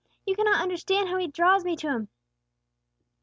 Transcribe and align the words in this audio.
You 0.25 0.35
cannot 0.35 0.63
understand 0.63 1.09
how 1.09 1.17
He 1.17 1.27
draws 1.27 1.63
me 1.63 1.75
to 1.75 1.87
Him!" 1.87 2.09